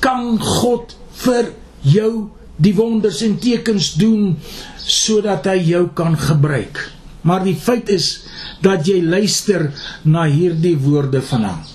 [0.00, 0.94] kan God
[1.24, 1.50] vir
[1.82, 4.36] jou die wonders en tekens doen
[4.76, 6.78] sodat hy jou kan gebruik.
[7.26, 8.24] Maar die feit is
[8.62, 9.68] dat jy luister
[10.04, 11.74] na hierdie woorde vanaand.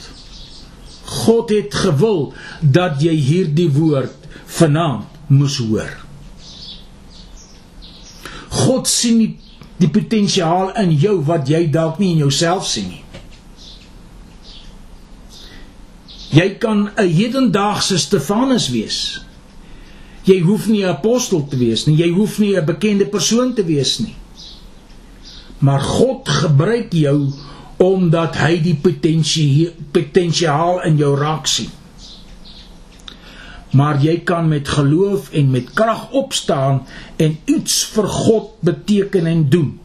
[1.05, 4.15] God het gewil dat jy hierdie woord
[4.57, 6.02] vanaand moes hoor.
[8.53, 9.31] God sien die,
[9.81, 13.01] die potensiaal in jou wat jy dalk nie in jouself sien nie.
[16.33, 19.21] Jy kan 'n hedendaagse Stefanus wees.
[20.25, 23.63] Jy hoef nie 'n apostel te wees nie, jy hoef nie 'n bekende persoon te
[23.65, 24.15] wees nie.
[25.59, 27.31] Maar God gebruik jou
[27.77, 28.75] omdat hy die
[29.91, 31.69] potensiaal in jou raak sien.
[33.73, 36.83] Maar jy kan met geloof en met krag opstaan
[37.17, 39.79] en iets vir God beteken en doen.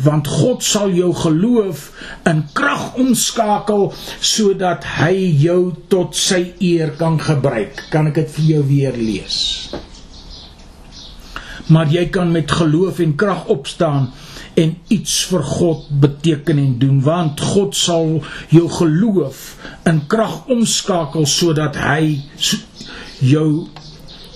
[0.00, 1.90] Want God sal jou geloof
[2.28, 7.86] in krag omskakel sodat hy jou tot sy eer kan gebruik.
[7.92, 9.38] Kan ek dit vir jou weer lees?
[11.70, 14.10] Maar jy kan met geloof en krag opstaan
[14.60, 18.18] en iets vir God beteken en doen want God sal
[18.52, 19.44] jou geloof
[19.88, 22.18] in krag omskakel sodat hy
[23.20, 23.68] jou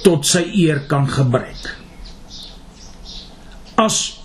[0.04, 1.76] tot sy eer kan gebruik.
[3.80, 4.20] As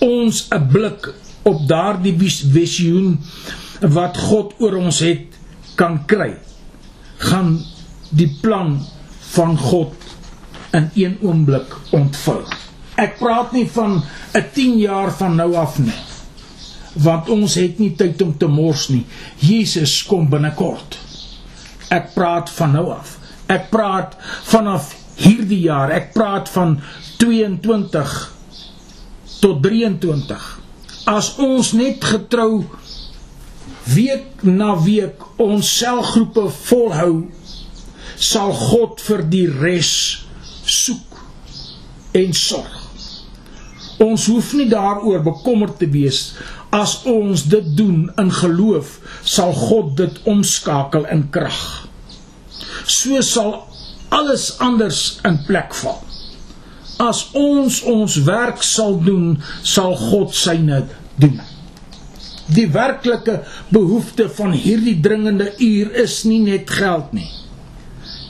[0.00, 2.16] ons 'n blik op daardie
[2.52, 3.18] visioen
[3.80, 5.26] wat God oor ons het
[5.74, 6.36] kan kry,
[7.18, 7.60] gaan
[8.10, 8.80] die plan
[9.34, 9.94] van God
[10.72, 12.44] in een oomblik ontvul.
[13.00, 14.02] Ek praat nie van
[14.34, 16.00] 'n 10 jaar van nou af nie.
[16.92, 19.06] Want ons het nie tyd om te mors nie.
[19.38, 20.98] Jesus kom binnekort.
[21.88, 23.19] Ek praat van nou af.
[23.50, 24.14] Ek praat
[24.50, 25.90] vanaf hierdie jaar.
[25.92, 26.78] Ek praat van
[27.20, 28.14] 22
[29.40, 30.46] tot 23.
[31.10, 32.64] As ons net getrou
[33.90, 37.14] week na week ons selgroepe volhou,
[38.20, 39.92] sal God vir die res
[40.64, 41.18] soek
[42.20, 42.76] en sorg.
[44.00, 46.30] Ons hoef nie daaroor bekommerd te wees
[46.72, 51.89] as ons dit doen in geloof, sal God dit omskakel in krag.
[52.86, 53.66] So sal
[54.10, 56.00] alles anders in plek val.
[57.00, 60.82] As ons ons werk sal doen, sal God syne
[61.20, 61.38] doen.
[62.50, 67.30] Die werklike behoefte van hierdie dringende uur is nie net geld nie.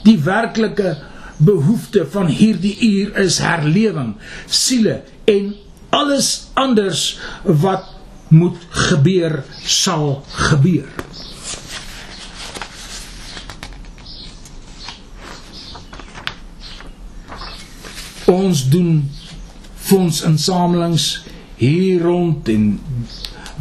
[0.05, 0.95] Die werklike
[1.41, 4.13] behoefte van hierdie uur is herlewing,
[4.45, 5.55] siele en
[5.89, 7.89] alles anders wat
[8.31, 10.87] moet gebeur sal gebeur.
[18.31, 19.03] Ons doen
[19.81, 21.07] fondsinsamelings
[21.59, 22.79] hier rond en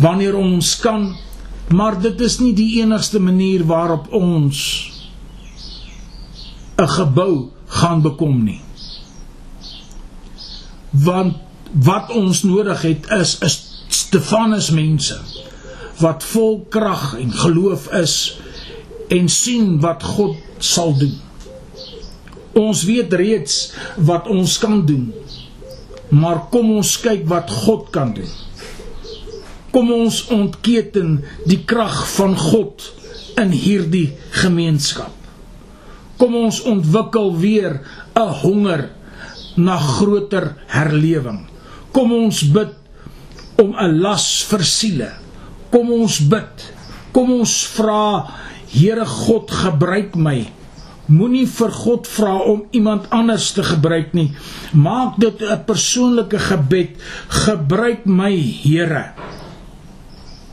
[0.00, 1.10] wanneer ons kan,
[1.74, 4.58] maar dit is nie die enigste manier waarop ons
[6.78, 8.60] 'n gebou gaan bekom nie
[10.90, 11.36] want
[11.72, 13.50] wat ons nodig het is 'n
[13.88, 15.18] Stefanus mense
[15.98, 18.36] wat vol krag en geloof is
[19.08, 21.18] en sien wat God sal doen.
[22.58, 25.10] Ons weet reeds wat ons kan doen.
[26.10, 28.30] Maar kom ons kyk wat God kan doen.
[29.70, 32.88] Kom ons ontketen die krag van God
[33.38, 34.08] in hierdie
[34.42, 35.14] gemeenskap.
[36.18, 37.80] Kom ons ontwikkel weer
[38.14, 38.90] 'n honger
[39.56, 41.46] na groter herlewing.
[41.92, 42.74] Kom ons bid
[43.56, 45.10] om 'n las vir siele.
[45.70, 46.72] Kom ons bid.
[47.12, 48.26] Kom ons vra
[48.70, 50.46] Here God gebruik my.
[51.10, 54.30] Moenie vir God vra om iemand anders te gebruik nie.
[54.72, 56.90] Maak dit 'n persoonlike gebed.
[57.28, 59.12] Gebruik my, Here.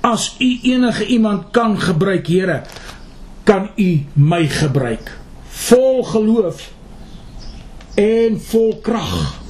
[0.02, 2.64] As u enige iemand kan gebruik, Here,
[3.44, 5.18] kan u my gebruik.
[5.50, 6.72] Vol geloof
[7.96, 9.47] en vol krag.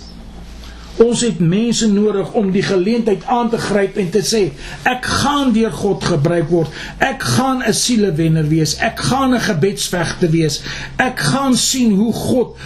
[0.98, 4.48] Ons het mense nodig om die geleentheid aan te gryp en te sê
[4.90, 6.74] ek gaan deur God gebruik word.
[6.98, 8.78] Ek gaan 'n sielewenner wees.
[8.82, 10.62] Ek gaan 'n gebedsvegter wees.
[10.98, 12.58] Ek gaan sien hoe God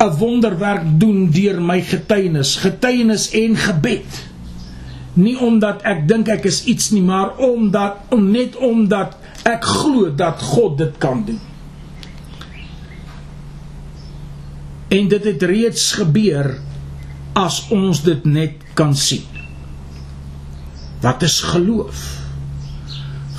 [0.00, 4.22] 'n wonderwerk doen deur my getuienis, getuienis en gebed.
[5.14, 10.14] Nie omdat ek dink ek is iets nie, maar omdat om net omdat ek glo
[10.14, 11.40] dat God dit kan doen.
[14.88, 16.54] En dit het reeds gebeur
[17.34, 19.26] as ons dit net kan sien.
[21.02, 22.02] Wat is geloof?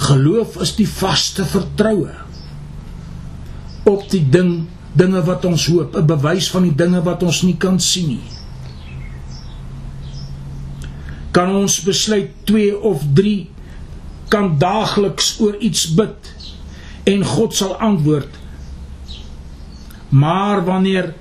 [0.05, 2.13] Geloof is die vaste vertroue
[3.85, 4.65] op die ding
[4.95, 8.29] dinge wat ons hoop, 'n bewys van die dinge wat ons nie kan sien nie.
[11.31, 13.49] Kan ons besluit 2 of 3
[14.29, 16.31] kan daagliks oor iets bid
[17.03, 18.29] en God sal antwoord.
[20.09, 21.13] Maar wanneer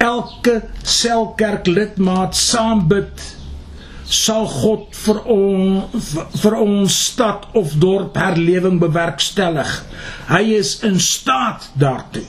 [0.00, 3.24] elke selkerk lidmaat saam bid,
[4.10, 6.08] sal God vir ons
[6.42, 9.70] vir ons stad of dorp herlewing bewerkstellig.
[10.32, 12.26] Hy is in staat daartoe.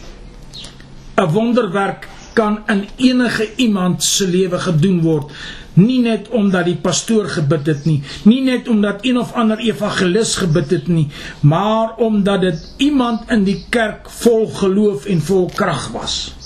[1.18, 5.32] 'n Wonderwerk kan in enige iemand se lewe gedoen word
[5.74, 10.36] nie net omdat die pastoor gebid het nie, nie net omdat een of ander evangelis
[10.42, 11.08] gebid het nie,
[11.40, 16.41] maar omdat dit iemand in die kerk vol geloof en vol krag was.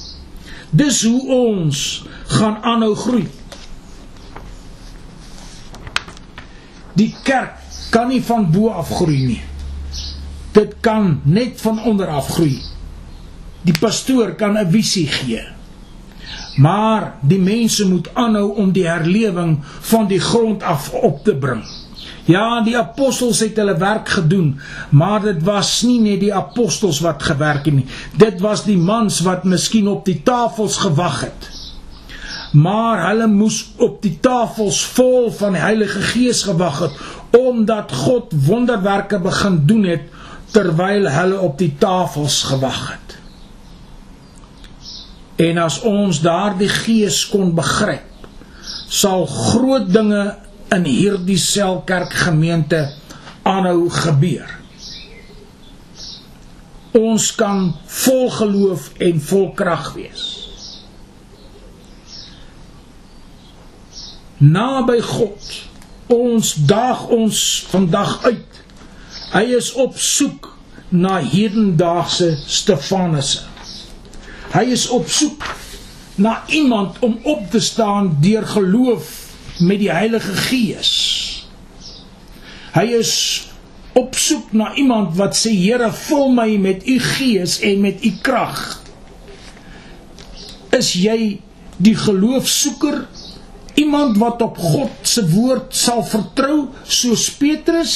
[0.70, 3.28] Dis hoe ons gaan aanhou groei.
[6.96, 7.60] Die kerk
[7.92, 9.42] kan nie van bo af groei nie.
[10.56, 12.62] Dit kan net van onder af groei.
[13.62, 15.56] Die pastoor kan 'n visie gee
[16.56, 21.64] maar die mense moet aanhou om die herlewing van die grond af op te bring.
[22.26, 24.56] Ja, die apostels het hulle werk gedoen,
[24.90, 27.86] maar dit was nie net die apostels wat gewerk het nie.
[28.18, 31.50] Dit was die mans wat miskien op die tafels gewag het.
[32.58, 37.06] Maar hulle moes op die tafels vol van die Heilige Gees gewag het
[37.36, 40.06] omdat God wonderwerke begin doen het
[40.56, 43.18] terwyl hulle op die tafels gewag het.
[45.36, 48.08] En as ons daardie gees kon begryp,
[48.88, 50.24] sal groot dinge
[50.74, 52.82] in hierdie selkerk gemeente
[53.46, 54.50] aanhou gebeur.
[56.96, 60.24] Ons kan vol geloof en vol krag wees.
[64.38, 65.54] Naby God.
[66.12, 67.40] Ons daag ons
[67.72, 68.62] vandag uit.
[69.34, 70.52] Hy is op soek
[70.90, 73.44] na hedendaagse Stefanusse.
[74.54, 75.44] Hy is op soek
[76.16, 79.25] na iemand om op te staan deur geloof
[79.60, 80.94] met die Heilige Gees.
[82.76, 83.14] Hy is
[83.96, 88.12] op soek na iemand wat sê Here, vul my met u Gees en met u
[88.26, 88.82] krag.
[90.76, 91.40] Is jy
[91.78, 93.06] die geloofsoeker?
[93.80, 97.96] Iemand wat op God se woord sal vertrou soos Petrus?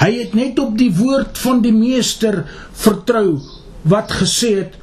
[0.00, 2.42] Hy het net op die woord van die meester
[2.72, 3.40] vertrou
[3.88, 4.76] wat gesê het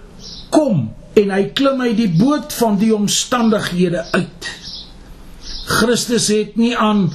[0.53, 4.49] kom en hy klim uit die boot van die omstandighede uit.
[5.67, 7.09] Christus het nie aan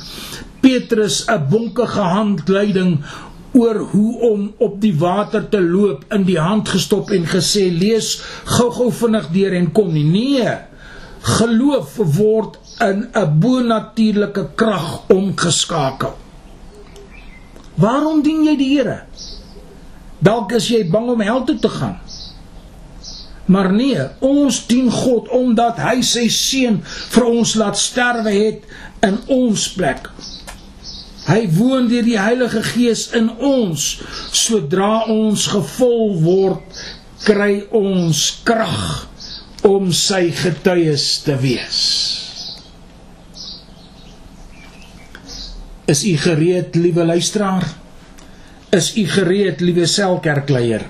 [0.61, 3.01] Petrus 'n bonkige handleiding
[3.53, 8.21] oor hoe om op die water te loop in die hand gestop en gesê lees
[8.45, 10.05] gou-gou vinnig deur en kom nie.
[10.05, 10.57] Nee.
[11.23, 16.15] Geloof word in 'n bonatuurlike krag omgeskakel.
[17.75, 19.03] Waarom dien jy die Here?
[20.19, 22.02] Dalk is jy bang om hel toe te gaan.
[23.53, 28.65] Maar nee, ons dien God omdat hy sy seun vir ons laat sterwe het
[29.05, 30.09] in ons plek.
[31.27, 33.85] Hy woon deur die Heilige Gees in ons.
[34.35, 36.81] Sodra ons gevul word,
[37.27, 39.07] kry ons krag
[39.69, 41.83] om sy getuies te wees.
[45.93, 47.67] Is u gereed, liewe luisteraar?
[48.75, 50.87] Is u gereed, liewe selkerkleier?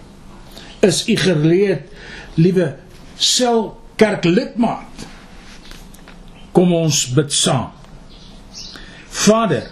[0.85, 1.89] Is u gereed,
[2.35, 2.73] liewe
[3.17, 5.07] sel kerklidmaat
[6.53, 7.71] kom ons bid saam.
[9.23, 9.69] Vader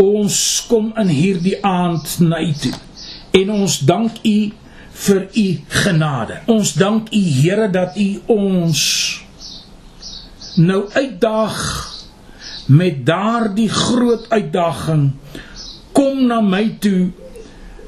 [0.00, 0.36] ons
[0.68, 2.74] kom in hierdie aand na u toe
[3.40, 4.38] en ons dank u
[5.00, 5.46] vir u
[5.82, 6.40] genade.
[6.50, 8.80] Ons dank u Here dat u ons
[10.60, 11.58] nou uitdaag
[12.66, 15.10] met daardie groot uitdaging.
[15.92, 17.10] Kom na my toe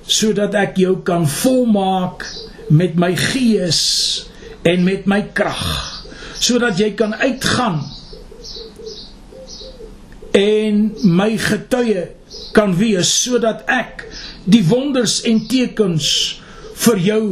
[0.06, 2.26] sodat ek jou kan volmaak
[2.72, 3.80] met my gees
[4.68, 5.64] en met my krag
[6.42, 7.82] sodat jy kan uitgaan
[10.32, 12.08] en my getuie
[12.56, 14.06] kan wees sodat ek
[14.48, 16.08] die wonders en tekens
[16.84, 17.24] vir jou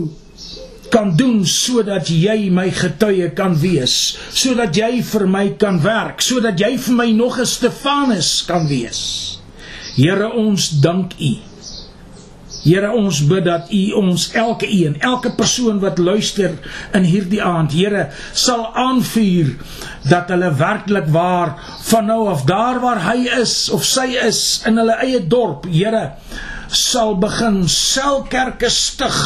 [0.91, 3.97] kan doen sodat jy my getuie kan wees
[4.29, 9.39] sodat jy vir my kan werk sodat jy vir my nog 'n Stefanus kan wees.
[9.97, 11.50] Here ons dank U
[12.61, 16.57] Here ons bid dat U ons elke een, elke persoon wat luister
[16.97, 19.55] in hierdie aand, Here, sal aanvuur
[20.11, 21.55] dat hulle werklik waar
[21.89, 26.11] van nou af daar waar hy is of sy is in hulle eie dorp, Here,
[26.69, 29.19] sal begin selkerke stig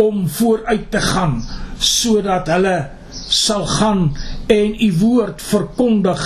[0.00, 1.40] om vooruit te gaan
[1.78, 2.76] sodat hulle
[3.12, 4.16] sal gaan
[4.52, 6.22] en u woord verkondig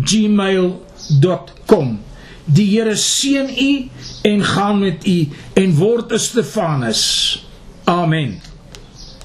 [0.05, 1.99] @gmail.com
[2.45, 3.89] Die Here seën u
[4.21, 7.45] en gaan met u en word 'n Stefanus.
[7.83, 8.41] Amen.